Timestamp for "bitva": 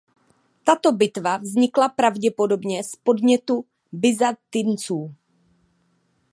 0.93-1.37